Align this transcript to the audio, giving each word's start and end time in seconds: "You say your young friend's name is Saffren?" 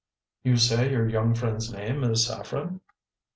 "You 0.43 0.57
say 0.57 0.89
your 0.89 1.07
young 1.07 1.35
friend's 1.35 1.71
name 1.71 2.03
is 2.03 2.27
Saffren?" 2.27 2.79